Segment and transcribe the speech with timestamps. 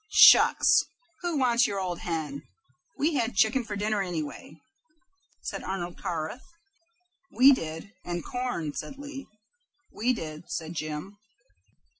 [0.09, 0.81] "Shucks!
[1.21, 2.41] who wants your old hen?
[2.97, 6.41] We had chicken for dinner, anyway." "So did we," said Arnold Carruth.
[7.31, 9.27] "We did, and corn," said Lee.
[9.91, 11.19] "We did," said Jim.